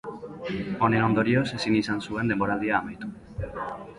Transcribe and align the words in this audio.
Honen 0.85 1.03
ondorioz 1.07 1.43
ezin 1.59 1.77
izan 1.81 2.03
zuen 2.07 2.33
denboraldia 2.33 2.79
amaitu. 2.79 3.13